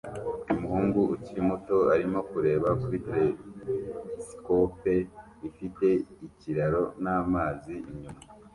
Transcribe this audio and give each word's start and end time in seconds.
Umuhungu 0.53 0.99
ukiri 1.15 1.41
muto 1.49 1.75
arimo 1.93 2.19
kureba 2.31 2.69
kuri 2.81 2.97
telesikope 3.07 4.93
ifite 5.47 5.87
ikiraro 6.27 6.83
n'amazi 7.03 7.73
inyuma 7.89 8.09